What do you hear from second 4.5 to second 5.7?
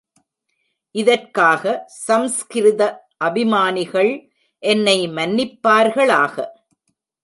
என்னை மன்னிப்